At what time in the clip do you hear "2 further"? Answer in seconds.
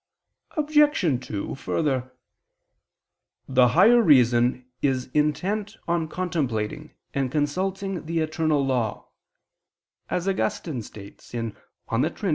1.27-2.11